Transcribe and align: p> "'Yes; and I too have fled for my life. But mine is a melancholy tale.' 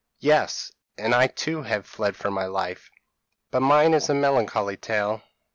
p> 0.19 0.29
"'Yes; 0.29 0.71
and 0.97 1.13
I 1.13 1.27
too 1.27 1.61
have 1.61 1.85
fled 1.85 2.15
for 2.15 2.31
my 2.31 2.45
life. 2.45 2.89
But 3.51 3.59
mine 3.59 3.93
is 3.93 4.09
a 4.09 4.15
melancholy 4.15 4.75
tale.' 4.75 5.21